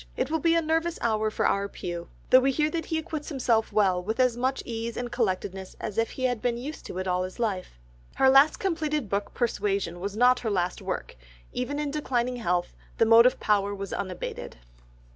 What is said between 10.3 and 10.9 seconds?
her last